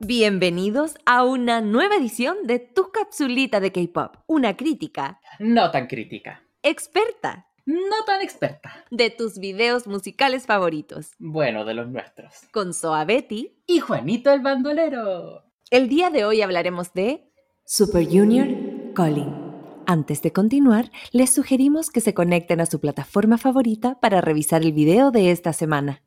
[0.00, 6.42] Bienvenidos a una nueva edición de Tu Capsulita de K-Pop, una crítica No tan crítica.
[6.62, 8.84] experta No tan experta.
[8.90, 12.32] de tus videos musicales favoritos, Bueno, de los nuestros.
[12.52, 13.56] con Soa Betty.
[13.66, 15.44] Y Juanito el bandolero.
[15.70, 17.30] El día de hoy hablaremos de
[17.64, 18.48] Super Junior
[18.94, 19.43] Calling.
[19.86, 24.72] Antes de continuar, les sugerimos que se conecten a su plataforma favorita para revisar el
[24.72, 26.02] video de esta semana.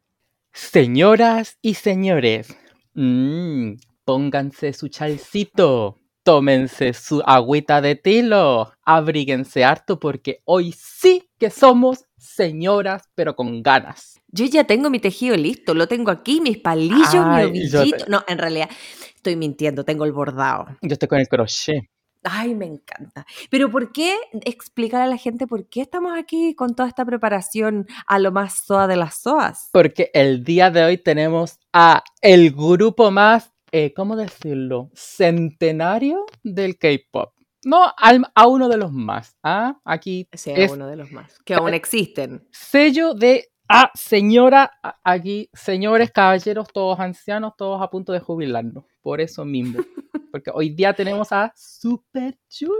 [0.53, 2.55] Señoras y señores,
[2.95, 11.51] mm, pónganse su chalcito, tómense su agüita de tilo, abríguense harto porque hoy sí que
[11.51, 14.19] somos señoras, pero con ganas.
[14.29, 17.97] Yo ya tengo mi tejido listo, lo tengo aquí, mis palillos, Ay, mi ovillito.
[18.05, 18.69] te- No, en realidad
[19.15, 20.65] estoy mintiendo, tengo el bordado.
[20.81, 21.83] Yo estoy con el crochet.
[22.29, 23.25] Ay, me encanta.
[23.49, 27.87] Pero ¿por qué explicar a la gente por qué estamos aquí con toda esta preparación
[28.05, 29.69] a lo más soa de las soas?
[29.71, 34.89] Porque el día de hoy tenemos a el grupo más, eh, ¿cómo decirlo?
[34.93, 37.33] Centenario del K-pop.
[37.65, 39.35] No, al- a uno de los más.
[39.43, 39.79] ¿ah?
[39.83, 41.37] Aquí Sea es uno de los más.
[41.43, 42.47] Que aún existen.
[42.51, 44.71] sello de a señora,
[45.03, 48.85] aquí, señores, caballeros, todos ancianos, todos a punto de jubilarnos.
[49.01, 49.79] Por eso mismo.
[50.31, 52.77] Porque hoy día tenemos a Super Junior.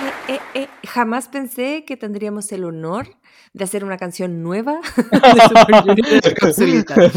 [0.00, 3.08] Eh, eh, eh, jamás pensé que tendríamos el honor
[3.52, 5.82] de hacer una canción nueva de Super
[6.54, 7.12] Junior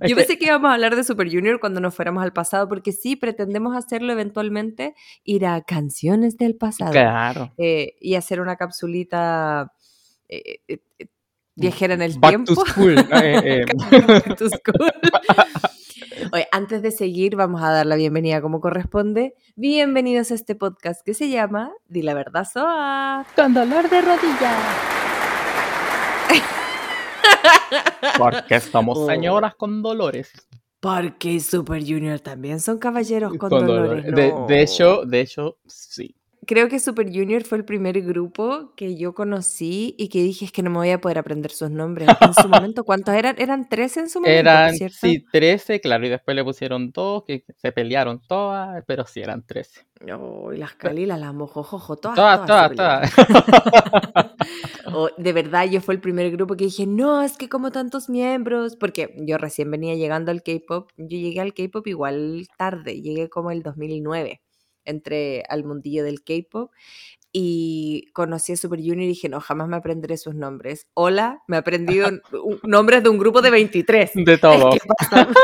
[0.08, 2.92] Yo pensé que íbamos a hablar de Super Junior cuando nos fuéramos al pasado, porque
[2.92, 4.94] sí, pretendemos hacerlo eventualmente,
[5.24, 6.92] ir a canciones del pasado.
[6.92, 7.52] Claro.
[7.58, 9.72] eh, y hacer una capsulita
[10.28, 10.78] eh, eh,
[11.54, 12.54] viajera en el Back tiempo.
[12.54, 12.94] to school.
[12.94, 14.92] Back to school.
[16.34, 19.34] Oye, antes de seguir, vamos a dar la bienvenida como corresponde.
[19.54, 23.26] Bienvenidos a este podcast que se llama Di la verdad, Soa.
[23.36, 24.56] con dolor de rodilla.
[28.18, 29.06] Porque somos Oh.
[29.06, 30.32] señoras con dolores.
[30.80, 34.04] Porque Super Junior también son caballeros con, Con dolores.
[34.06, 34.46] dolores.
[34.48, 36.16] De, de hecho, de hecho, sí.
[36.46, 40.52] Creo que Super Junior fue el primer grupo que yo conocí y que dije es
[40.52, 42.08] que no me voy a poder aprender sus nombres.
[42.20, 43.36] En su momento, ¿cuántos eran?
[43.38, 44.96] Eran 13 en su momento, Eran, ¿cierto?
[45.00, 49.44] sí, 13, claro, y después le pusieron dos, que se pelearon todas, pero sí eran
[49.44, 49.86] 13.
[50.12, 54.32] Oh, y las calilas, las mojojojo, todas, Todas, todas, todas, todas.
[54.94, 58.10] Oh, de verdad, yo fue el primer grupo que dije, no, es que como tantos
[58.10, 63.30] miembros, porque yo recién venía llegando al K-pop, yo llegué al K-pop igual tarde, llegué
[63.30, 64.41] como el 2009,
[64.84, 66.70] entré al mundillo del K-pop
[67.32, 70.86] y conocí a Super Junior y dije, no, jamás me aprenderé sus nombres.
[70.94, 72.08] Hola, me he aprendido
[72.62, 74.10] nombres de un grupo de 23.
[74.14, 74.70] De todo.
[74.72, 75.28] ¿Qué pasa?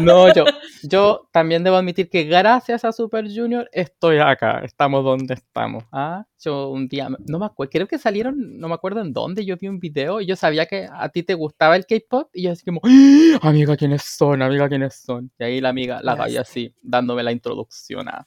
[0.00, 0.44] No, yo,
[0.82, 5.84] yo también debo admitir que gracias a Super Junior estoy acá, estamos donde estamos.
[5.92, 6.24] ¿ah?
[6.40, 9.56] Yo un día, no me acuerdo, creo que salieron, no me acuerdo en dónde, yo
[9.56, 12.52] vi un video y yo sabía que a ti te gustaba el K-pop y yo
[12.52, 13.38] así como, ¡Ah!
[13.42, 14.40] amiga, ¿quiénes son?
[14.40, 15.30] Amiga, ¿quiénes son?
[15.38, 16.38] Y ahí la amiga, la Ya Gaby sé.
[16.38, 18.26] así, dándome la introducción a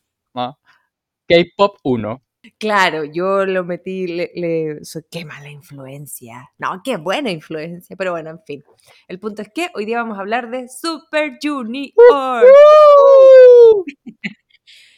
[1.27, 2.21] K-pop 1.
[2.59, 6.49] Claro, yo lo metí, le, le- so- qué mala influencia.
[6.57, 8.63] No, qué buena influencia, pero bueno, en fin.
[9.09, 11.91] El punto es que hoy día vamos a hablar de Super Junior.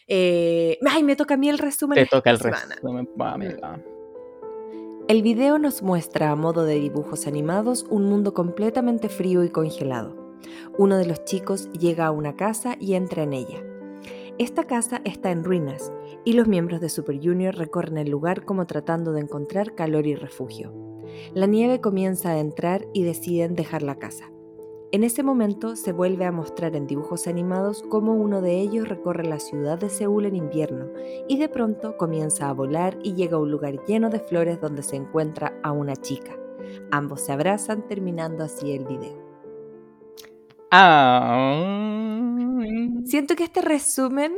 [0.07, 1.95] Eh, ay, me toca a mí el resumen.
[1.95, 2.87] Te toca el resto,
[3.19, 3.79] amiga.
[5.07, 10.37] El video nos muestra a modo de dibujos animados un mundo completamente frío y congelado.
[10.77, 13.63] Uno de los chicos llega a una casa y entra en ella.
[14.39, 15.91] Esta casa está en ruinas
[16.23, 20.15] y los miembros de Super Junior recorren el lugar como tratando de encontrar calor y
[20.15, 20.71] refugio.
[21.33, 24.31] La nieve comienza a entrar y deciden dejar la casa.
[24.93, 29.25] En ese momento se vuelve a mostrar en dibujos animados cómo uno de ellos recorre
[29.25, 30.87] la ciudad de Seúl en invierno
[31.27, 34.83] y de pronto comienza a volar y llega a un lugar lleno de flores donde
[34.83, 36.39] se encuentra a una chica.
[36.91, 39.28] Ambos se abrazan terminando así el video.
[40.71, 42.15] Ah,
[43.05, 44.33] Siento que este resumen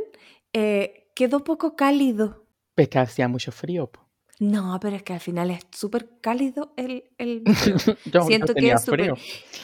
[0.52, 2.46] eh, quedó poco cálido.
[2.76, 3.86] es que hacía mucho frío.
[3.90, 4.02] po.
[4.40, 7.44] No, pero es que al final es súper cálido el, el
[7.86, 9.14] Yo, yo Siento que tenía es frío.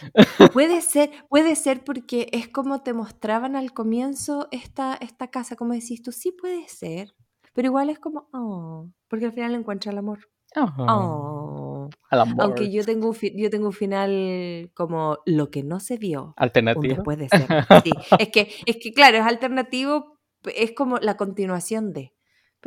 [0.52, 5.72] Puede ser, puede ser porque es como te mostraban al comienzo esta, esta casa, como
[5.72, 7.14] decís tú, sí puede ser,
[7.54, 10.30] pero igual es como, oh, porque al final encuentra el amor.
[10.54, 10.84] Ajá.
[10.88, 11.57] Oh.
[12.42, 16.34] Aunque yo tengo, un fi- yo tengo un final como lo que no se vio.
[16.36, 17.02] Alternativo.
[17.28, 17.46] ser.
[17.84, 20.18] Sí, es que, es que claro, es alternativo,
[20.54, 22.12] es como la continuación de.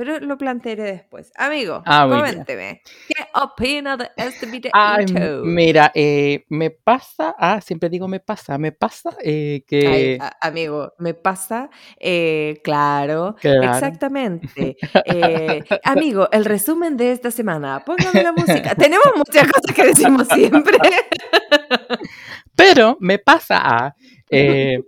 [0.03, 1.31] Pero lo plantearé después.
[1.35, 2.81] Amigo, Ah, coménteme.
[3.07, 5.43] ¿Qué opina de este Ay, videito?
[5.43, 10.35] mira, eh, me pasa, ah, siempre digo me pasa, me pasa eh, Ay, que, a-
[10.41, 11.69] amigo, me pasa,
[11.99, 14.75] eh, claro, claro, exactamente.
[15.85, 18.73] Amigo, el resumen de esta semana, póngame la música.
[18.73, 20.79] Tenemos muchas cosas que decimos siempre.
[22.55, 23.95] pero me pasa, ah,
[24.31, 24.79] eh,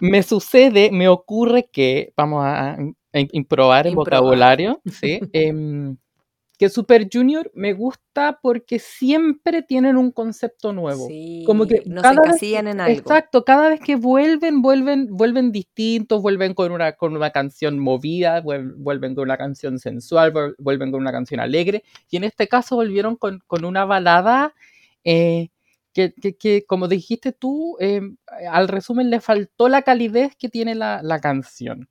[0.00, 2.76] me sucede, me ocurre que, vamos a,
[3.32, 5.20] improbar el vocabulario, ¿sí?
[5.32, 5.96] Em,
[6.56, 11.08] que Super Junior me gusta porque siempre tienen un concepto nuevo.
[11.44, 12.92] Como que cada vez encasillan en algo.
[13.00, 18.40] Exacto, cada vez que vuelven, vuelven, vuelven distintos, vuelven con una, con una canción movida,
[18.40, 22.46] vuel- vuelven con una canción sensual, vuel- vuelven con una canción alegre, y en este
[22.46, 24.54] caso volvieron con, con una balada
[25.02, 25.48] eh,
[25.92, 28.00] que, que- que, como dijiste tú, eh,
[28.48, 31.88] al resumen le faltó la calidez que tiene la, la canción.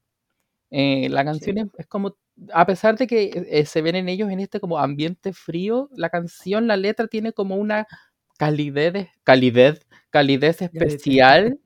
[0.75, 1.61] Eh, la canción Sí.
[1.61, 2.17] es, es como,
[2.51, 6.09] a pesar de que eh, se ven en ellos en este como ambiente frío, la
[6.09, 7.85] canción, la letra tiene como una
[8.39, 11.59] calidez, calidez, calidez especial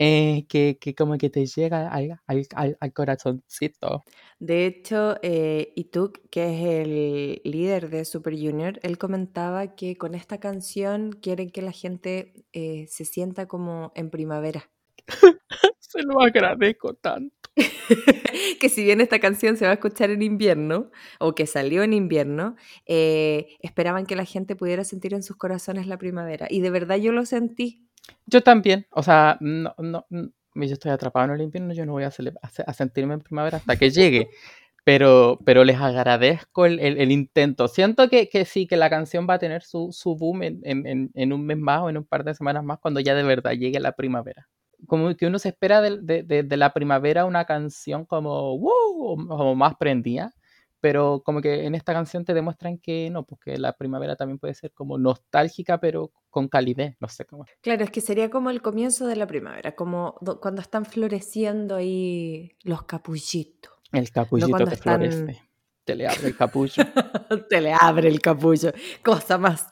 [0.00, 4.04] eh, que, que como que te llega al, al, al- al corazoncito.
[4.40, 10.14] De hecho, eh, Ituk, que es el líder de Super Junior, él comentaba que con
[10.14, 14.70] esta canción quieren que la gente eh, se sienta como en primavera.
[15.78, 17.37] Se lo agradezco tanto.
[18.60, 21.92] que si bien esta canción se va a escuchar en invierno, o que salió en
[21.92, 22.56] invierno,
[22.86, 26.46] eh, esperaban que la gente pudiera sentir en sus corazones la primavera.
[26.50, 27.86] Y de verdad yo lo sentí.
[28.26, 31.92] Yo también, o sea, no, no, no, yo estoy atrapado en el invierno, yo no
[31.92, 34.28] voy a, a se- a sentirme en primavera hasta que llegue.
[34.84, 37.68] Pero, pero les agradezco el, el- el intento.
[37.68, 41.10] Siento que, que sí, que la canción va a tener su, su boom en- en-
[41.12, 43.52] en un mes más o en un par de semanas más cuando ya de verdad
[43.52, 44.48] llegue la primavera.
[44.86, 49.54] Como que uno se espera de, de- de la primavera una canción como, wow, como
[49.54, 50.34] más prendida.
[50.80, 54.54] Pero como que en esta canción te demuestran que no, porque la primavera también puede
[54.54, 56.94] ser como nostálgica, pero con calidez.
[57.00, 57.44] No sé cómo.
[57.62, 61.74] Claro, es que sería como el comienzo de la primavera, como do- cuando están floreciendo
[61.74, 63.72] ahí los capullitos.
[63.90, 65.42] El capullito te están- florece.
[65.82, 66.74] Te le abre el capullo.
[67.48, 68.70] te le abre el capullo.
[69.02, 69.66] Cosa más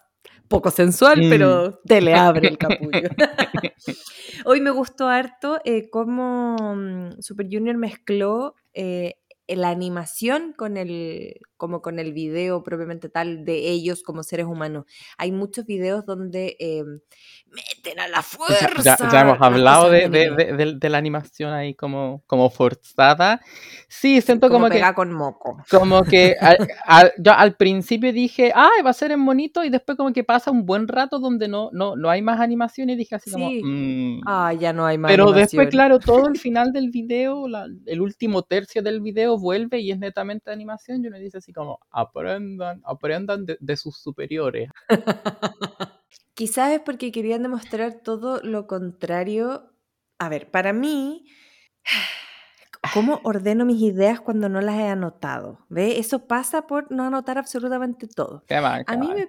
[0.48, 1.30] poco sensual, Mm.
[1.30, 3.08] pero te le abre el capullo.
[4.44, 9.16] Hoy me gustó harto eh, cómo mm, Super Junior mezcló eh,
[9.48, 14.86] la animación con el, como con el video propiamente tal de ellos como seres humanos.
[15.18, 16.82] Hay muchos videos donde eh,
[17.46, 18.96] meten a la Ya, fuerza.
[18.98, 23.40] ya- ya hemos las hablado de, de- de- de- la animación ahí como, como forzada.
[23.88, 25.62] Sí, siento como como, que, con moco.
[25.70, 29.70] como que al, al- yo al principio dije, ay, va a ser en bonito, y
[29.70, 32.96] después como que pasa un buen rato donde no, no, no hay más animación y
[32.96, 33.62] dije así como, Sí.
[33.62, 34.20] "Mm".
[34.26, 35.70] Ah, ya no hay más Pero después, animación.
[35.70, 39.98] claro, todo el final del video, la- el último tercio del video vuelve y es
[39.98, 41.04] netamente animación.
[41.04, 44.70] Y uno dice así como, aprendan, aprendan de, de sus superiores.
[46.34, 49.72] Quizás es porque querían demostrar todo lo contrario.
[50.18, 51.26] A ver, para mí,
[52.92, 55.64] ¿cómo ordeno mis ideas cuando no las he anotado?
[55.68, 55.98] ¿Ve?
[55.98, 58.44] Eso pasa por no anotar absolutamente todo.
[58.46, 59.16] Qué mal, qué A mí mal.
[59.16, 59.28] me,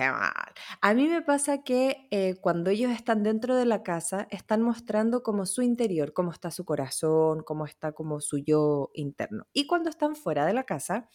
[0.00, 0.32] qué mal.
[0.80, 5.22] A mí me pasa que eh, cuando ellos están dentro de la casa, están mostrando
[5.22, 9.46] como su interior, cómo está su corazón, cómo está como su yo interno.
[9.52, 11.08] Y cuando están fuera de la casa,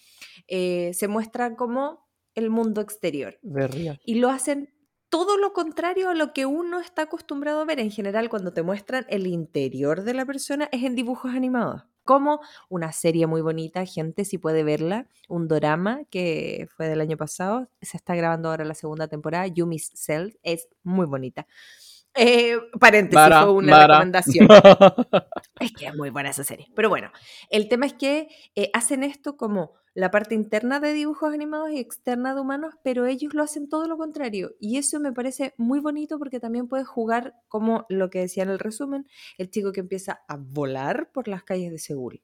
[0.47, 2.05] eh, se muestra como
[2.35, 3.39] el mundo exterior
[4.03, 4.73] y lo hacen
[5.09, 7.79] todo lo contrario a lo que uno está acostumbrado a ver.
[7.79, 11.83] En general, cuando te muestran el interior de la persona, es en dibujos animados.
[12.05, 17.17] Como una serie muy bonita, gente, si puede verla, un dorama que fue del año
[17.17, 21.47] pasado, se está grabando ahora la segunda temporada, Yumi's Cell, es muy bonita.
[22.15, 23.87] Eh, paréntesis, Mara, fue una Mara.
[23.87, 24.47] recomendación.
[25.59, 26.67] Es que es muy buena esa serie.
[26.75, 27.11] Pero bueno,
[27.49, 31.79] el tema es que eh, hacen esto como la parte interna de dibujos animados y
[31.79, 34.51] externa de humanos, pero ellos lo hacen todo lo contrario.
[34.59, 38.49] Y eso me parece muy bonito porque también puedes jugar como lo que decía en
[38.49, 39.07] el resumen,
[39.37, 42.21] el chico que empieza a volar por las calles de Seúl.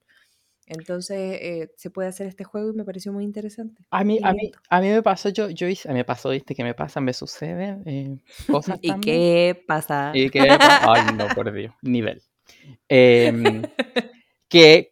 [0.71, 3.83] Entonces eh, se puede hacer este juego y me pareció muy interesante.
[3.91, 6.63] A mí, a mí, a mí me pasó, yo, yo hice, me pasó, viste, que
[6.63, 8.17] me pasa, me sucede eh,
[8.49, 9.17] cosas ¿Y también.
[9.19, 10.11] qué pasa?
[10.15, 12.21] Y que, ay, no, por Dios, nivel.
[12.89, 13.63] Em,
[14.49, 14.91] que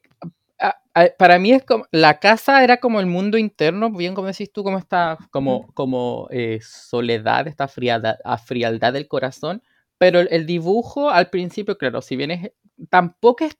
[0.59, 4.27] a- a- para mí es como, la casa era como el mundo interno, bien como
[4.27, 9.61] decís tú, como esta, como, como eh, soledad, esta frialdad, frialdad del corazón,
[9.97, 12.51] pero el, el dibujo al principio, claro, si bien es,
[12.89, 13.57] tampoco es,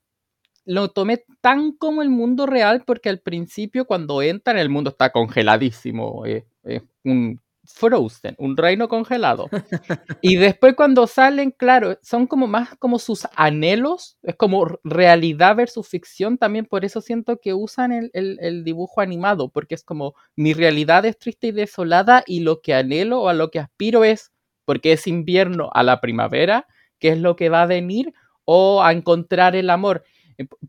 [0.64, 5.10] lo tomé tan como el mundo real, porque al principio cuando entran el mundo está
[5.10, 7.40] congeladísimo, eh, es un
[7.72, 9.48] Frozen, un reino congelado.
[10.22, 15.88] Y después cuando salen, claro, son como más como sus anhelos, es como realidad versus
[15.88, 20.52] ficción también, por eso siento que usan el, el, dibujo animado, porque es como mi
[20.52, 24.32] realidad es triste y desolada y lo que anhelo o a lo que aspiro es,
[24.64, 26.66] porque es invierno a la primavera,
[26.98, 28.12] que es lo que va a venir,
[28.44, 30.04] o a encontrar el amor.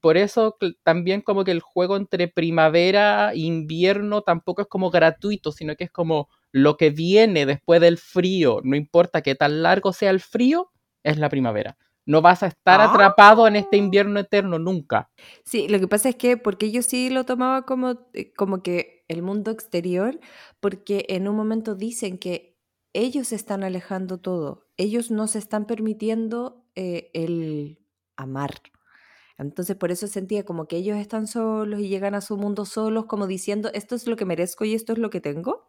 [0.01, 5.51] Por eso también como que el juego entre primavera e invierno tampoco es como gratuito,
[5.51, 9.93] sino que es como lo que viene después del frío, no importa que tan largo
[9.93, 10.71] sea el frío,
[11.03, 11.77] es la primavera.
[12.05, 13.79] No vas a estar atrapado en este ah.
[13.79, 15.11] invierno eterno nunca.
[15.45, 19.05] Sí, lo que pasa es que, porque yo sí lo tomaba como, eh, como que
[19.07, 20.19] el mundo exterior,
[20.59, 22.57] porque en un momento dicen que
[22.93, 27.79] ellos están alejando todo, ellos no se están permitiendo eh, el
[28.17, 28.61] amar.
[29.41, 33.05] Entonces por eso sentía como que ellos están solos y llegan a su mundo solos,
[33.05, 35.67] como diciendo, esto es lo que merezco y esto es lo que tengo.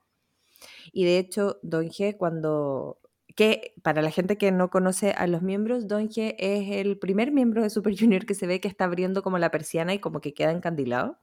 [0.93, 2.99] Y de hecho, Don G, cuando...
[3.35, 7.33] Que para la gente que no conoce a los miembros, Don G es el primer
[7.33, 10.21] miembro de Super Junior que se ve que está abriendo como la persiana y como
[10.21, 11.19] que queda encandilado.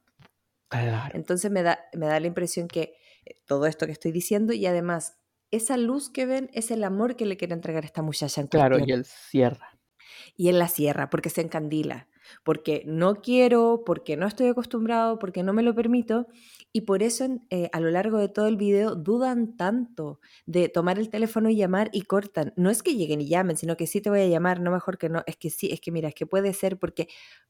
[1.12, 2.94] Entonces me da, me da la impresión que
[3.26, 5.18] eh, todo esto que estoy diciendo y además
[5.52, 8.40] esa luz que ven es el amor que le quiere entregar esta muchacha.
[8.40, 9.78] En claro, y él cierra.
[10.36, 12.08] Y él la cierra porque se encandila
[12.44, 16.26] porque no quiero, porque no estoy acostumbrado, porque no me lo permito.
[16.72, 20.98] Y por eso eh, a lo largo de todo el video dudan tanto de tomar
[20.98, 22.52] el teléfono y llamar y cortan.
[22.56, 24.98] No es que lleguen y llamen, sino que sí te voy a llamar, no mejor
[24.98, 25.22] que no.
[25.26, 27.08] Es que sí, es que mira, es que puede ser porque,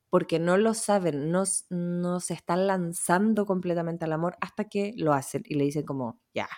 [0.08, 5.12] porque no lo saben, no, no se están lanzando completamente al amor hasta que lo
[5.12, 6.48] hacen y le dicen como, ya,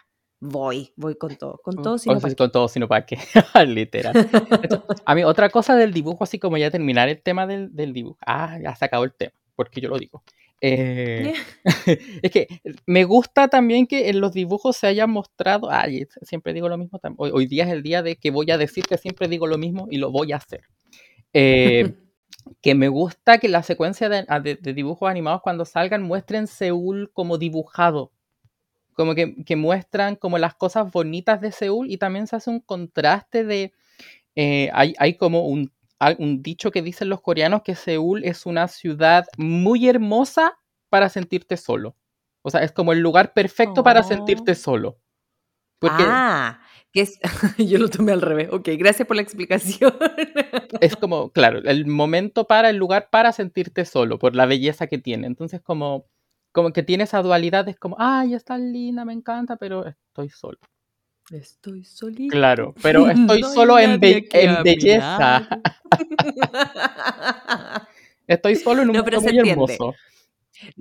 [0.42, 3.16] voy, voy con todo, con todo, sino para con todo, sino para qué,
[3.66, 4.28] literal.
[5.04, 8.18] a mí otra cosa del dibujo, así como ya terminar el tema del, del dibujo,
[8.26, 10.24] ah, ya se acabó el tema, porque yo lo digo.
[10.60, 11.32] Eh,
[12.22, 12.48] es que
[12.86, 17.00] me gusta también que en los dibujos se haya mostrado, ay, siempre digo lo mismo,
[17.18, 19.58] hoy, hoy, día es el día de que voy a decir que siempre digo lo
[19.58, 20.62] mismo y lo voy a hacer.
[21.32, 21.94] Eh,
[22.60, 27.12] que me gusta que la secuencia de, de, de, dibujos animados cuando salgan muestren Seúl
[27.12, 28.10] como dibujado,
[28.94, 33.44] como que, muestran como las cosas bonitas de Seúl y también se hace un contraste
[33.44, 33.72] de,
[34.34, 35.72] eh, hay, hay, como un,
[36.18, 40.58] un dicho que dicen los coreanos que Seúl es una ciudad muy hermosa
[40.88, 41.96] para sentirte solo.
[42.42, 44.56] O sea, es como el lugar perfecto para sentirte oh.
[44.56, 44.98] solo.
[45.82, 46.60] ah,
[46.92, 47.18] que es,
[47.58, 48.48] yo lo tomé al revés.
[48.52, 49.94] Ok, gracias por la explicación.
[50.80, 54.98] Es como, claro, el momento para, el lugar para sentirte solo, por la belleza que
[54.98, 55.26] tiene.
[55.26, 56.06] Entonces, como
[56.52, 60.58] como que tiene esa dualidad, es como, ay, está linda, me encanta, pero estoy solo.
[61.30, 62.32] Estoy solito.
[62.32, 65.48] Claro, pero estoy solo en, belleza.
[68.26, 69.94] estoy solo en un mundo muy hermoso.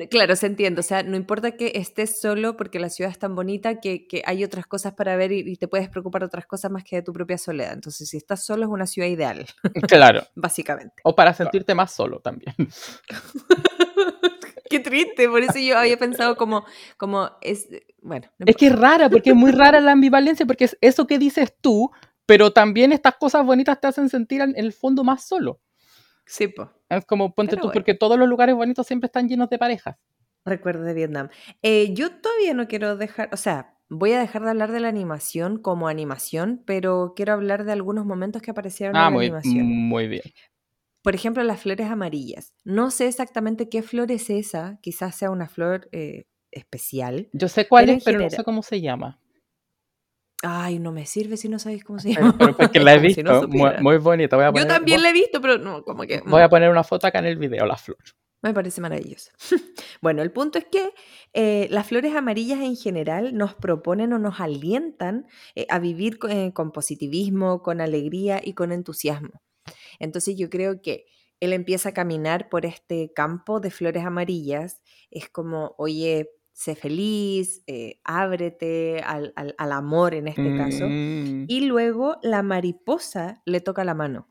[0.10, 0.82] Claro, se entiende.
[0.82, 4.44] O sea, no importa que estés solo porque la ciudad es tan bonita que, hay
[4.44, 7.14] otras cosas para ver y, te puedes preocupar de otras cosas más que de tu
[7.14, 7.74] propia soledad.
[7.74, 9.46] Entonces, si estás solo es una ciudad ideal.
[9.88, 10.24] Claro.
[10.36, 10.96] Básicamente.
[11.04, 12.54] O para sentirte más solo también.
[14.72, 16.66] Qué triste, por eso yo había pensado como,
[16.98, 17.68] como es,
[18.02, 18.28] bueno.
[18.46, 21.54] es que es rara, porque es muy rara la ambivalencia, porque es eso que dices
[21.62, 21.92] tú,
[22.26, 25.60] pero también estas cosas bonitas te hacen sentir en el fondo más solo.
[26.26, 26.70] Sí, pues.
[26.90, 29.98] Es como ponte tú, porque todos los lugares bonitos siempre están llenos de parejas.
[30.46, 31.30] Recuerdo de Vietnam.
[31.62, 34.88] Eh, yo todavía no quiero dejar, o sea, voy a dejar de hablar de la
[34.88, 39.68] animación como animación, pero quiero hablar de algunos momentos que aparecieron en ah, la animación.
[39.68, 40.22] Muy bien.
[41.02, 42.54] Por ejemplo, las flores amarillas.
[42.64, 47.30] No sé exactamente qué flor es esa, quizás sea una flor eh, especial.
[47.34, 49.20] Yo sé cuál es, pero no sé cómo se llama.
[50.44, 52.36] Ay, no me sirve si no sabéis cómo se llama.
[52.38, 54.52] Pero, porque la he visto, muy, bonita.
[54.54, 56.22] Yo también la he visto, pero no, como que...
[56.26, 57.98] Voy a poner una foto acá en el video, la flor.
[58.44, 59.32] Me parece maravilloso.
[60.02, 60.94] bueno, el punto es que
[61.34, 66.72] eh, las flores amarillas en general nos proponen o nos alientan eh, a vivir con
[66.72, 69.42] positivismo, con alegría y con entusiasmo.
[70.02, 71.06] Entonces yo creo que
[71.40, 77.64] él empieza a caminar por este campo de flores amarillas, es como, oye, sé feliz,
[77.68, 81.46] eh, ábrete al, amor en este caso, mm.
[81.48, 84.28] y luego la mariposa le toca la mano.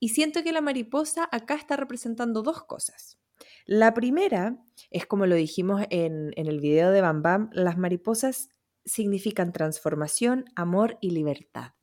[0.00, 3.18] Y siento que la mariposa acá está representando dos cosas.
[3.66, 4.58] La primera
[4.90, 8.48] es como lo dijimos en, en el video de Bam Bam, las mariposas
[8.84, 11.75] significan transformación, amor y libertad.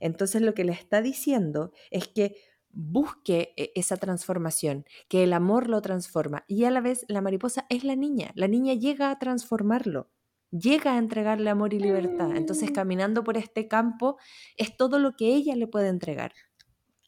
[0.00, 2.36] Entonces lo que le está diciendo es que
[2.72, 7.66] busque e, esa transformación, que el amor lo transforma y a la vez la mariposa
[7.68, 10.08] es la niña, la niña llega a transformarlo,
[10.50, 12.36] llega a entregarle amor y libertad.
[12.36, 12.74] Entonces mm.
[12.74, 14.18] caminando por este campo
[14.56, 16.32] es todo lo que ella le puede entregar.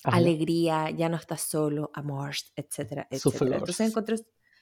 [0.05, 3.57] Alegría, ya no estás solo, amor, etcétera, etcétera.
[3.59, 4.17] Entonces encontré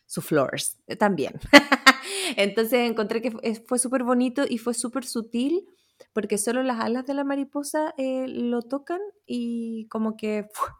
[0.05, 1.35] Su flores eh, también.
[2.37, 5.67] Entonces encontré que fue- fue súper bonito y fue súper sutil
[6.13, 10.77] porque solo las alas de la mariposa eh, lo tocan y como que ¡fua!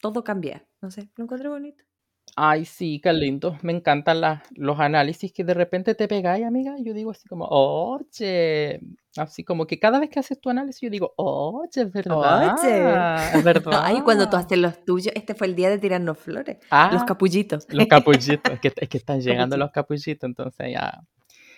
[0.00, 0.66] todo cambia.
[0.80, 1.84] No sé, lo encontré bonito.
[2.36, 3.58] Ay, sí, qué lindo.
[3.62, 6.76] Me encantan las- los análisis que de repente te pegáis, amiga.
[6.78, 8.80] Yo digo así como, oye,
[9.16, 12.54] así como que cada vez que haces tu análisis, yo digo, oye, es verdad,
[13.34, 13.80] es verdad.
[13.84, 16.58] Ay, cuando tú haces los tuyos, este fue el día de tirarnos flores.
[16.92, 17.66] Los Ah, capullitos.
[17.70, 19.58] los capullitos, es que, es que están llegando Capullitos.
[19.58, 21.00] los capullitos, entonces ya.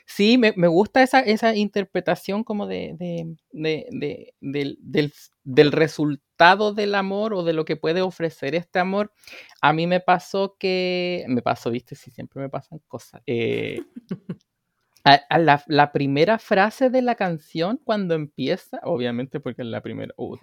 [0.06, 5.12] Sí, me, me gusta esa, esa interpretación como de, de- de- de- del, del-
[5.44, 9.12] del resultado del amor o de lo que puede ofrecer este amor.
[9.62, 13.22] A mí me pasó que, me pasó, viste, sí, siempre me pasan cosas.
[13.26, 13.80] eh,
[15.04, 19.80] a, a la, la primera frase de la canción cuando empieza, obviamente porque es la
[19.80, 20.12] primera...
[20.16, 20.36] uh,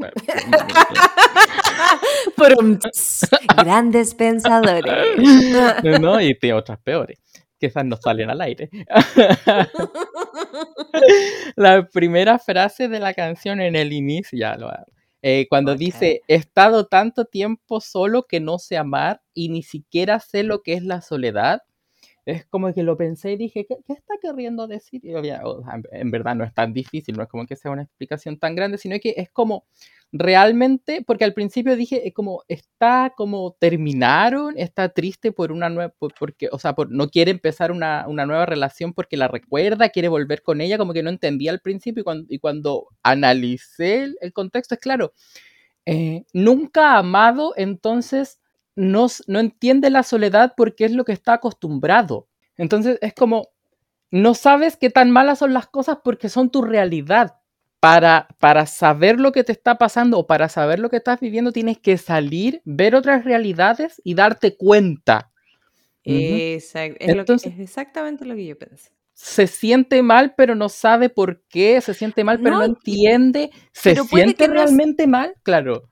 [2.82, 4.84] tss, Grandes pensadores.
[6.02, 7.20] no, y tiene otras peores,
[7.60, 8.70] que esas no salen al aire.
[11.56, 14.72] La primera frase de la canción en el inicio, ya lo.
[15.22, 20.20] Eh, cuando dice, he estado tanto tiempo solo que no sé amar y ni siquiera
[20.20, 21.62] sé lo que es la soledad,
[22.28, 25.02] es como que lo pensé y dije, ¿qué, qué está queriendo decir?
[25.06, 25.42] Y obvia-
[25.92, 28.78] en- verdad no es tan difícil, no es como que sea una explicación tan grande,
[28.78, 29.66] sino que es como
[30.12, 35.94] realmente, porque al principio dije, eh, como está como terminaron, está triste por una nueva,
[36.20, 40.08] porque, o sea, por, no quiere empezar una, una nueva relación porque la recuerda, quiere
[40.08, 44.18] volver con ella, como que no entendía al principio y cuando, y cuando analicé el,
[44.22, 45.14] el contexto, es claro,
[45.86, 48.40] eh, nunca amado, entonces
[48.78, 52.28] no, no entiende la soledad porque es lo que está acostumbrado.
[52.56, 53.50] Entonces es como,
[54.12, 57.36] no sabes qué tan malas son las cosas porque son tu realidad.
[57.80, 61.52] Para, para saber lo que te está pasando o para saber lo que estás viviendo,
[61.52, 65.30] tienes que salir, ver otras realidades y darte cuenta.
[66.04, 66.98] Exacto.
[67.00, 68.92] Es, lo que- Entonces- es exactamente lo que yo pensé.
[69.14, 73.92] Se siente mal, pero no sabe por qué, se siente mal, pero no, entiende, se
[73.92, 75.90] pero siente no realmente mal, claro.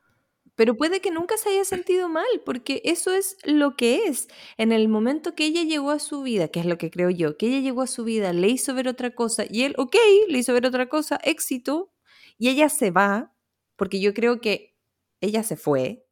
[0.56, 4.28] Pero puede que nunca se haya sentido mal, porque eso es lo que es.
[4.58, 7.38] En el momento que ella llegó a su vida, que es lo que creo yo,
[7.38, 9.96] que ella llegó a su vida, le hizo ver otra cosa y él, ok,
[10.28, 11.92] le hizo ver otra cosa, éxito,
[12.38, 13.34] y ella se va,
[13.76, 14.76] porque yo creo que
[15.22, 16.06] ella se fue,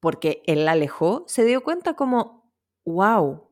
[0.00, 2.52] porque él la alejó, se dio cuenta como,
[2.84, 3.51] wow,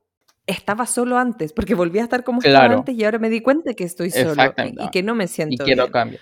[0.50, 2.78] estaba solo antes, porque volví a estar como estaba Claro.
[2.78, 4.54] antes y ahora me di cuenta que estoy solo
[4.86, 6.18] y- que no me y siento cambio.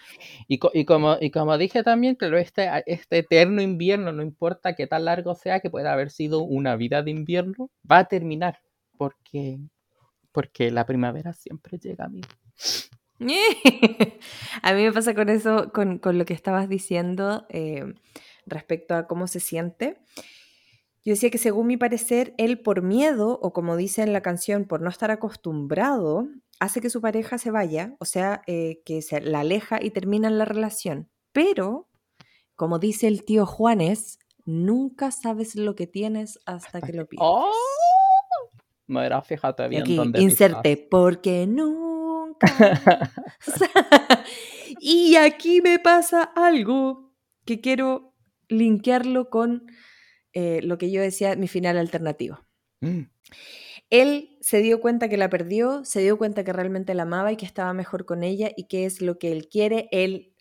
[0.47, 4.75] Y, co- y como, y como dije también, claro, este, este eterno invierno, no importa
[4.75, 8.61] qué tan largo sea, que pueda haber sido una vida de invierno, va a terminar,
[8.97, 9.59] porque,
[10.33, 12.21] porque la primavera siempre llega a mí.
[14.63, 17.85] A mí me pasa con eso, con, con lo que estabas diciendo eh,
[18.47, 19.99] respecto a cómo se siente.
[21.05, 24.65] Yo decía que según mi parecer, él por miedo, o como dice en la canción,
[24.65, 26.29] por no estar acostumbrado,
[26.61, 30.39] hace que su pareja se vaya, o sea, eh, que se la aleja y terminan
[30.39, 31.09] la relación.
[31.33, 31.89] Pero,
[32.57, 37.29] como dice el tío Juanes, nunca sabes lo que tienes hasta que lo pierdes.
[37.29, 37.51] ¡Oh!
[38.87, 42.47] Mira, fíjate Y bien aquí dónde inserte, porque nunca.
[44.81, 47.13] y aquí me pasa algo
[47.45, 48.15] que quiero
[48.49, 49.67] linkearlo con
[50.39, 52.47] eh, lo que yo decía, mi final alternativo.
[52.81, 53.03] Mm,
[53.91, 57.37] Él se dio cuenta que la perdió, se dio cuenta que realmente la amaba y
[57.37, 59.89] que estaba mejor con ella y que es lo que él quiere.
[59.91, 60.37] Él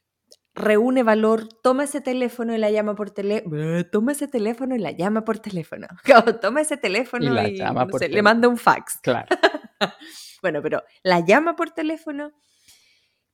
[0.53, 3.83] reúne valor, toma ese teléfono y la llama por teléfono.
[3.91, 5.87] Toma ese teléfono y la llama por teléfono.
[6.41, 8.23] toma ese teléfono y, la llama no por sé, le teléfono.
[8.29, 8.99] manda un fax.
[9.01, 9.27] Claro.
[10.39, 12.31] Bueno, pero la llama por teléfono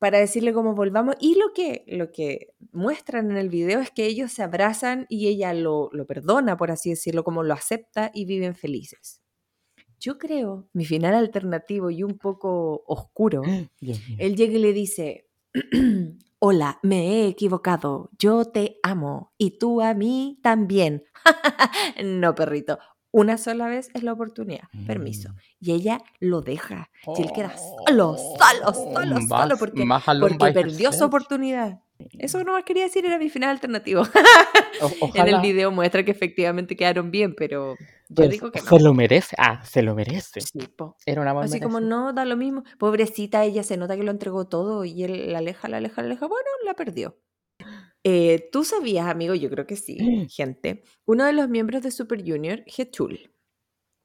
[0.03, 1.15] para decirle cómo volvamos.
[1.21, 5.29] Y lo que, lo que muestran en el video es que ellos se abrazan y
[5.29, 9.21] ella lo, lo perdona, por así decirlo, como lo acepta y viven felices.
[10.01, 13.43] Yo creo, mi final alternativo y un poco oscuro,
[13.79, 15.29] Dios él llega y le dice,
[16.39, 21.05] hola, me he equivocado, yo te amo y tú a mí también.
[22.03, 22.77] no, perrito,
[23.13, 25.29] una sola vez es la oportunidad, permiso.
[25.29, 25.35] Mm.
[25.59, 26.89] Y ella lo deja.
[27.15, 29.85] Y él queda solo, solo, solo, Más- solo, porque,
[30.19, 31.79] porque perdió su oportunidad.
[32.17, 34.03] Eso no más quería decir, era mi final alternativo.
[35.13, 37.75] En el video muestra que efectivamente quedaron bien, pero
[38.09, 38.65] yo pues, digo que no.
[38.65, 39.35] Se lo merece.
[39.37, 40.41] Ah, se lo merece.
[40.41, 40.59] Sí.
[41.05, 42.63] Era una buena Así como no, da lo mismo.
[42.79, 46.07] Pobrecita, ella se nota que lo entregó todo y él la aleja, la aleja, la
[46.07, 46.27] aleja.
[46.27, 47.15] Bueno, la perdió.
[48.03, 49.97] Eh, Tú sabías, amigo, yo creo que sí,
[50.29, 50.83] gente.
[51.05, 53.31] Uno de los miembros de Super Junior, Hetul,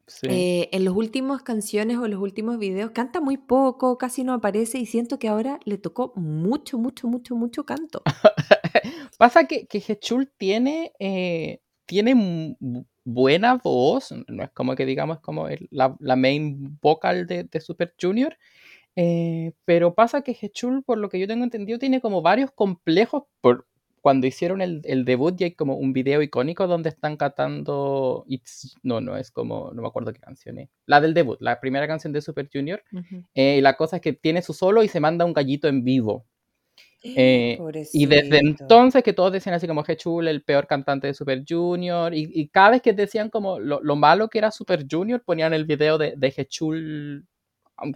[0.07, 0.27] Sí.
[0.27, 4.33] eh, en las últimas canciones o en los últimos videos canta muy poco, casi no
[4.33, 8.03] aparece y siento que ahora le tocó mucho, mucho, mucho, mucho canto.
[9.19, 12.57] Pasa que, que Hechul tiene, eh, tiene
[13.05, 17.61] buena voz, no es como que digamos como el- la, la main vocal de, de
[17.61, 18.37] Super Junior,
[18.97, 23.25] eh, pero pasa que Hechul, por lo que yo tengo entendido, tiene como varios complejos
[23.43, 23.68] por
[24.09, 28.75] cuando hicieron el, el debut y hay como un video icónico donde están cantando It's,
[28.83, 31.87] no, no, es como, no me acuerdo qué canción es, la del debut, la primera
[31.87, 32.83] canción de Super Junior,
[33.35, 35.85] eh, y la cosa es que tiene su solo y se manda un gallito en
[35.85, 36.25] vivo.
[37.03, 37.59] Eh,
[37.93, 42.15] y desde entonces que todos decían así como Hechul, el peor cantante de Super Junior,
[42.15, 45.53] y, y cada vez que decían como lo, lo malo que era Super Junior, ponían
[45.53, 47.27] el video de, de Hechul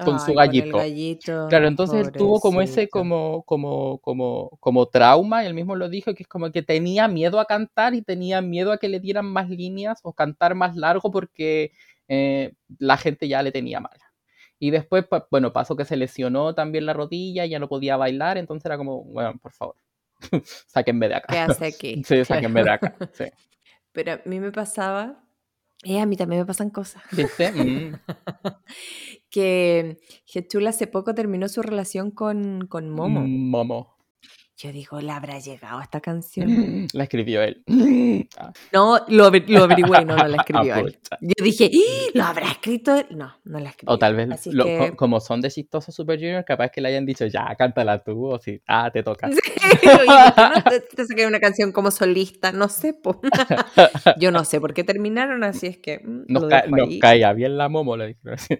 [0.05, 0.79] con su Ay, gallito.
[0.79, 1.49] gallito.
[1.49, 5.89] Claro, entonces él tuvo como ese como, como, como, como trauma, y él mismo lo
[5.89, 9.01] dijo, que es como que tenía miedo a cantar y tenía miedo a que le
[9.01, 11.73] dieran más líneas o cantar más largo porque
[12.09, 14.13] eh, la gente ya le tenía mala.
[14.59, 18.39] Y después, pues, bueno, pasó que se lesionó también la rodilla, ya no podía bailar,
[18.39, 19.77] entonces era como, bueno, por favor,
[20.69, 21.39] sáquenme de ¿Qué acá.
[21.39, 22.03] hace aquí?
[22.07, 22.77] Sí, sáquenme de Claro.
[22.77, 22.95] acá.
[23.13, 23.25] Sí.
[23.93, 25.22] Pero a mí me pasaba,
[25.83, 27.53] y a mí también me pasan cosas, ¿Viste?
[27.53, 27.95] Mm.
[29.31, 29.99] que
[30.33, 33.23] Hechul hace poco terminó su relación con, con Momo.
[33.27, 33.92] Momo.
[34.63, 36.87] Yo digo, ¿le habrá llegado esta canción?
[36.93, 37.65] La escribió él.
[38.39, 40.99] Ah, No, lo, lo averigüé no, no la escribió él.
[41.21, 42.11] Yo dije, "¡Ih!
[42.15, 43.07] ¿lo habrá escrito él?
[43.11, 43.95] No, no la escribió.
[43.95, 46.89] O tal vez, Así lo- que- como son de chistosos Super Junior, capaz que le
[46.89, 49.29] hayan dicho, ya, cántala tú, o si, ah, te toca.
[49.33, 49.39] Sí,
[49.89, 52.53] oye, ¿por qué no te, te saqué una canción como solista?
[52.53, 53.21] No sé, po.
[54.19, 57.59] Yo no sé por qué terminaron así, es que mm, Nos, ca- nos caía bien
[57.59, 58.59] la Momo, le dijeron así.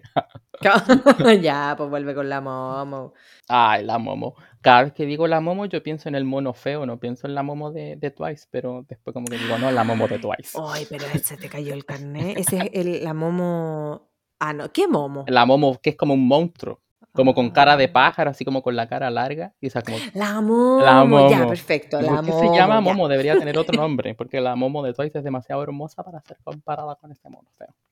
[1.41, 3.13] ya, pues vuelve con la momo.
[3.47, 4.35] Ay, la Momo.
[4.63, 7.35] Cada vez que digo la Momo, yo pienso en el mono feo, no pienso en
[7.35, 10.57] la Momo de, de Twice, pero después como que digo, no, la Momo de Twice.
[10.57, 12.37] Ay, pero se te cayó el carnet.
[12.37, 14.09] Ese es el, la momo.
[14.39, 15.25] Ah, no, ¿qué momo?
[15.27, 16.79] La Momo que es como un monstruo,
[17.13, 19.97] como con cara de pájaro, así como con la cara larga, y esa como...
[20.13, 20.79] La momo.
[20.81, 21.47] La Ya, Momo.
[21.49, 21.99] perfecto.
[21.99, 22.39] ¿Y La ¿Por qué momo.
[22.51, 22.81] se llama ya.
[22.81, 23.07] Momo?
[23.07, 26.95] Debería tener otro nombre, porque la Momo de Twice es demasiado hermosa para ser comparada
[26.95, 27.47] con este mono.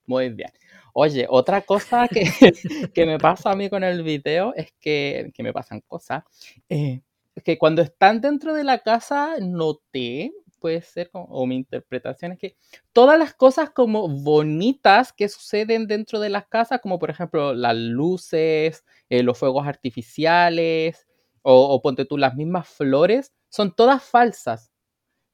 [0.06, 0.50] Muy bien.
[0.92, 2.24] Oye, otra cosa que,
[2.94, 6.24] que me pasa a mí con el video es que, que me pasan cosas,
[6.68, 7.00] eh,
[7.44, 12.38] que cuando están dentro de la casa noté, puede ser, como- o mi interpretación es
[12.40, 12.56] que
[12.94, 17.76] todas las cosas como bonitas que suceden dentro de las casas, como por ejemplo las
[17.76, 21.06] luces, eh, los fuegos artificiales,
[21.42, 24.70] o, o ponte tú las mismas flores, son todas falsas.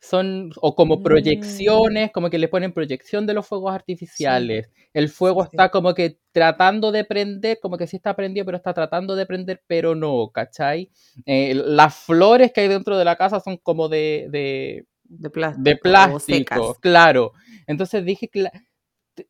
[0.01, 1.03] Son, o como Mm.
[1.03, 4.71] proyecciones, como que le ponen proyección de los fuegos artificiales.
[4.95, 5.49] El fuego sí.
[5.53, 9.27] está como que tratando de prender, como que sí está prendido, pero está tratando de
[9.27, 10.91] prender, pero no, ¿cachai?
[11.27, 15.65] Eh, las flores que hay dentro de la casa son como de, de, De plástico.
[15.65, 17.33] de plástico, claro.
[17.67, 18.29] Entonces dije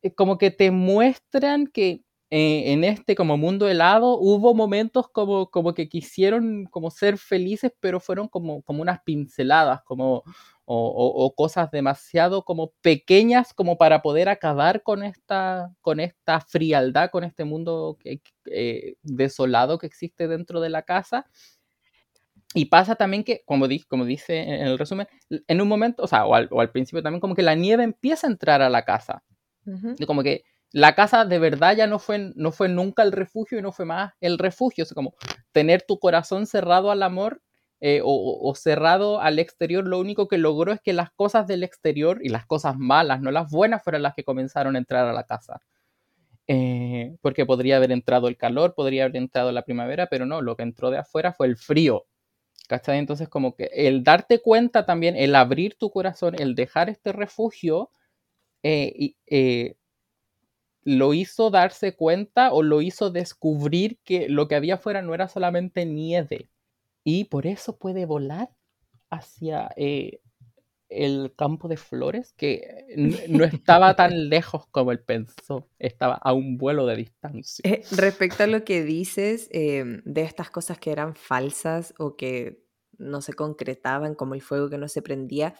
[0.01, 5.49] eh, como que te muestran que eh, en este como mundo helado hubo momentos como,
[5.49, 10.23] como que quisieron como ser felices, pero fueron como, como unas pinceladas, como
[10.65, 16.39] o, o- o cosas demasiado como pequeñas como para poder acabar con esta, con esta
[16.41, 17.97] frialdad, con este mundo
[18.45, 21.25] eh, desolado que existe dentro de la casa.
[22.55, 26.07] Y pasa también que, como, di- como dice en el resumen, en un momento, o
[26.07, 28.69] sea, o al, o al principio también, como que la nieve empieza a entrar a
[28.69, 29.23] la casa.
[30.07, 33.61] Como que la casa de verdad ya no fue, no fue nunca el refugio y
[33.61, 34.83] no fue más el refugio.
[34.83, 35.15] O sea, como
[35.51, 37.41] tener tu corazón cerrado al amor
[37.81, 42.19] eh, o, cerrado al exterior, lo único que logró es que las cosas del exterior
[42.23, 45.25] y las cosas malas, no las buenas, fueron las que comenzaron a entrar a la
[45.25, 45.61] casa.
[46.47, 50.55] Eh, porque podría haber entrado el calor, podría haber entrado la primavera, pero no, lo
[50.55, 52.05] que entró de afuera fue el frío.
[52.69, 52.99] ¿Cachai?
[52.99, 57.89] Entonces, como que el darte cuenta también, el abrir tu corazón, el dejar este refugio,
[58.63, 59.75] eh, eh,
[60.83, 65.27] lo hizo darse cuenta o lo hizo descubrir que lo que había afuera no era
[65.27, 66.51] solamente nieve.
[67.03, 68.49] Y por eso puede volar
[69.09, 70.21] hacia eh,
[70.89, 72.85] el campo de flores, que
[73.29, 77.61] no estaba tan lejos como él pensó, estaba a un vuelo de distancia.
[77.63, 82.63] Eh, respecto a lo que dices eh, de estas cosas que eran falsas o que
[82.97, 85.55] no se concretaban, como el fuego que no se prendía,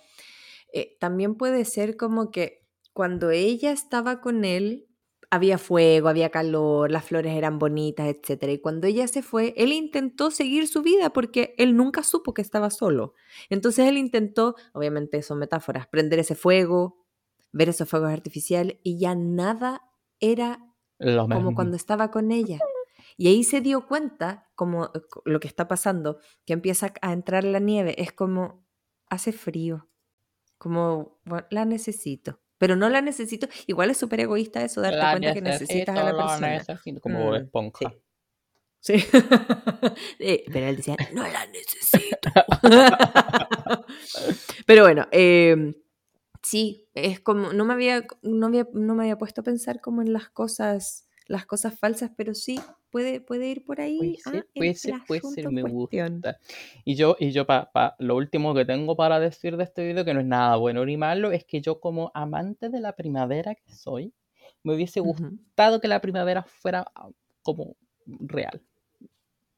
[0.73, 4.88] eh, también puede ser como que cuando ella estaba con él,
[5.31, 8.43] había fuego, había calor, las flores eran bonitas, etc.
[8.53, 12.41] Y cuando ella se fue, él intentó seguir su vida porque él nunca supo que
[12.41, 13.13] estaba solo.
[13.49, 17.05] Entonces él intentó, obviamente son metáforas, prender ese fuego,
[17.51, 19.81] ver esos fuegos artificiales y ya nada
[20.19, 20.59] era
[20.99, 21.55] Lo como mismo.
[21.55, 22.59] cuando estaba con ella.
[23.17, 27.43] Y ahí se dio cuenta, como eh, lo que está pasando, que empieza a entrar
[27.43, 28.65] la nieve, es como,
[29.09, 29.89] hace frío,
[30.57, 35.11] como, "Bueno, la necesito, pero no la necesito, igual es súper egoísta eso, darte La
[35.11, 36.63] cuenta que necesitas a la persona.
[37.01, 37.93] como Mm, esponja.
[38.79, 38.93] Sí.
[40.19, 42.29] Eh, pero él decía, no la necesito.
[44.67, 45.73] pero bueno, em,
[46.41, 50.01] Sí, es como, no me había, no había, no me había puesto a pensar como
[50.01, 53.97] en las cosas, las cosas falsas, pero sí, puede, puede ir por ahí.
[53.97, 56.13] Puede ah, ser, el- puede ser, puede ser, me cuestión.
[56.15, 56.39] gusta.
[56.85, 60.05] Y yo, y yo pa, pa- lo último que tengo para decir de este video,
[60.05, 63.55] que no es nada bueno ni malo, es que yo como amante de la primavera
[63.55, 64.13] que soy,
[64.63, 67.09] me hubiese gustado que la primavera fuera ah,
[67.41, 67.75] como
[68.05, 68.61] real.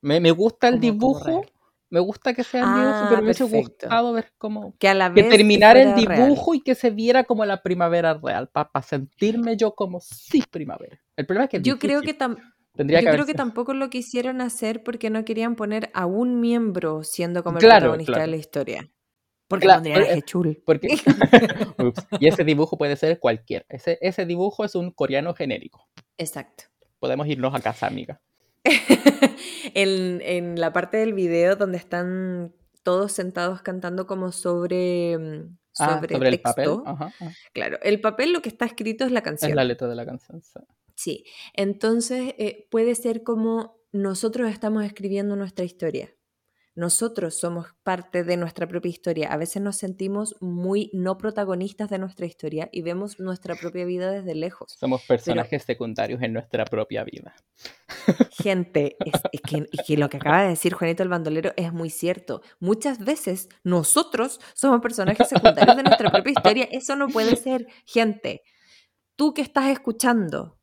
[0.02, 1.44] Me, me gusta el dibujo,
[1.90, 4.94] me gusta que sea el dibujo, Ah, pero me hubiese gustado ver como Que a
[4.94, 6.28] la que vez terminara el fuera real.
[6.28, 11.00] dibujo y que se viera como la primavera real, para sentirme yo como sí primavera.
[11.16, 12.18] El problema es que es Yo creo difícil.
[12.18, 15.90] que tam- tendría Yo que creo que tampoco lo quisieron hacer porque no querían poner
[15.94, 18.92] a un miembro siendo como el Claro, protagonista de la historia.
[19.48, 20.64] Porque Claro, pondrían a Hechul.
[20.66, 20.88] Porque,
[21.78, 22.08] Ups.
[22.20, 23.66] y ese dibujo puede ser cualquiera.
[23.70, 25.88] Ese, ese dibujo es un coreano genérico.
[26.18, 26.66] Exacto.
[27.00, 28.22] Podemos irnos a casa, amiga.
[29.74, 32.54] en, en la parte del video donde están
[32.84, 36.84] todos sentados cantando como sobre, mm, Ah, sobre, sobre el texto.
[36.84, 36.94] papel.
[36.94, 37.32] Ajá, ajá.
[37.54, 39.56] Claro, el papel lo que está escrito es la Es canción.
[39.56, 40.42] la letra de la canción.
[40.42, 40.60] sí.
[41.02, 46.14] Sí, entonces eh, puede ser como nosotros estamos escribiendo nuestra historia.
[46.76, 49.34] Nosotros somos parte de nuestra propia historia.
[49.34, 54.12] A veces nos sentimos muy no protagonistas de nuestra historia y vemos nuestra propia vida
[54.12, 54.74] desde lejos.
[54.80, 57.34] Somos personajes secundarios en nuestra propia vida.
[58.32, 61.74] Gente, es, es que, es que lo que acaba de decir Juanito el Bandolero es
[61.74, 62.44] muy cierto.
[62.60, 66.68] Muchas veces nosotros somos personajes secundarios de nuestra propia historia.
[66.72, 67.66] Eso no puede ser.
[67.88, 68.44] Gente,
[69.16, 70.61] tú que estás escuchando,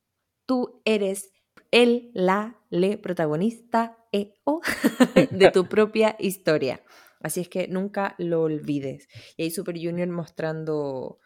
[0.49, 1.31] tú eres
[1.71, 4.63] el, la, le protagonista e, o
[5.31, 6.83] de tu propia historia.
[7.21, 9.09] Así es que nunca lo olvides.
[9.37, 11.19] Y ahí Super Junior mostrando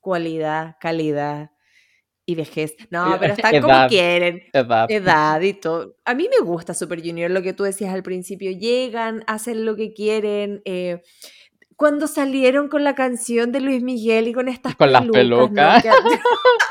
[0.00, 1.52] cualidad, calidad
[2.26, 2.74] y vejez.
[2.90, 4.90] No, pero están como quieren Edad.
[4.90, 5.96] edad y todo.
[6.04, 8.50] A mí me gusta Super Junior, lo que tú decías al principio.
[8.50, 10.60] Llegan, hacen lo que quieren.
[10.66, 11.00] eh,
[11.78, 15.90] cuando salieron con la canción de Luis Miguel y con estas Con las pelucas, ¿no?
[15.90, 16.18] Que-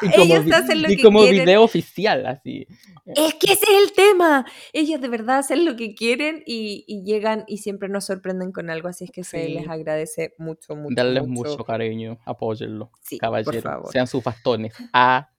[0.17, 1.39] Y ellos vi- hacen lo y que como quieren.
[1.45, 2.67] video oficial, así.
[3.05, 4.45] es que ese es el tema.
[4.73, 8.69] Ellos de verdad hacen lo que quieren y, y llegan y siempre nos sorprenden con
[8.69, 8.89] algo.
[8.89, 10.93] Así es que se les agradece mucho, mucho.
[10.95, 11.51] Darles mucho.
[11.51, 13.63] mucho cariño, apóyenlo, Sí, por caballeros.
[13.63, 13.91] favor.
[13.91, 14.73] Sean sus bastones.
[14.93, 15.29] Ah,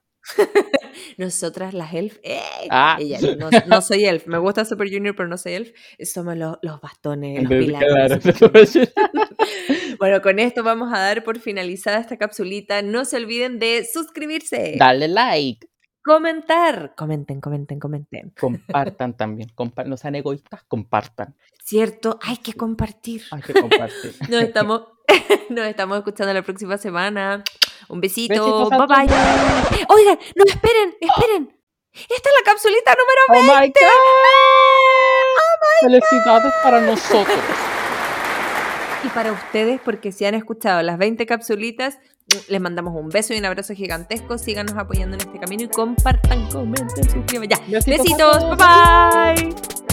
[1.17, 2.19] Nosotras las elf.
[2.23, 2.39] ¡ey!
[2.71, 2.97] Ah.
[3.01, 4.27] Ella, no, no soy elf.
[4.27, 5.71] Me gusta Super Junior, pero no soy elf.
[6.05, 8.19] Somos los, los bastones, los pilares.
[8.37, 8.51] claro.
[9.99, 12.83] Bueno, con esto vamos a dar por finalizada esta capsulita.
[12.83, 15.69] No se olviden de suscribirse, Dale like.
[16.05, 16.95] comentar.
[16.97, 18.33] Comenten, comenten, comenten.
[18.39, 19.49] Compartan también.
[19.55, 21.37] compa- no sean egoístas, compartan.
[21.65, 22.19] ¿Cierto?
[22.23, 23.23] Hay que compartir.
[23.31, 24.15] Hay que compartir.
[24.31, 24.85] Nos estamos,
[25.51, 27.43] nos estamos escuchando la próxima semana.
[27.89, 28.35] Un besito.
[28.35, 29.87] Besitos bye bye.
[29.89, 31.55] Oigan, no, esperen, esperen.
[31.93, 33.75] Esta es la capsulita número ¡Oh, my God!
[35.81, 37.39] Felicidades para nosotros.
[39.05, 41.99] Y para ustedes, porque si han escuchado las 20 capsulitas,
[42.49, 44.39] les mandamos un beso y un abrazo gigantesco.
[44.39, 47.49] Síganos apoyando en este camino y compartan, comenten, suscriban.
[47.49, 49.88] Ya, Besitos bye bye.